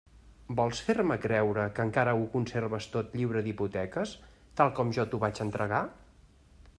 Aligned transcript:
Vols 0.59 0.79
fer-me 0.85 1.17
creure 1.25 1.65
que 1.75 1.83
encara 1.89 2.15
ho 2.21 2.23
conserves 2.37 2.87
tot 2.95 3.13
lliure 3.19 3.45
d'hipoteques, 3.49 4.15
tal 4.63 4.73
com 4.81 4.95
jo 4.99 5.09
t'ho 5.13 5.21
vaig 5.25 5.43
entregar? 5.47 5.83